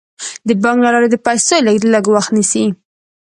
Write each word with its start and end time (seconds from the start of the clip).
د 0.47 0.49
بانک 0.61 0.77
له 0.83 0.89
لارې 0.93 1.07
د 1.11 1.15
پيسو 1.25 1.55
لیږد 1.65 1.91
لږ 1.93 2.05
وخت 2.13 2.31
نیسي. 2.37 2.65